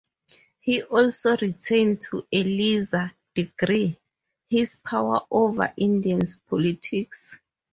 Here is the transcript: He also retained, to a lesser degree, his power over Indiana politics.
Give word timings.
He 0.61 0.81
also 0.81 1.37
retained, 1.37 2.01
to 2.09 2.25
a 2.31 2.43
lesser 2.43 3.11
degree, 3.35 3.99
his 4.49 4.75
power 4.75 5.19
over 5.29 5.71
Indiana 5.77 6.23
politics. 6.47 7.37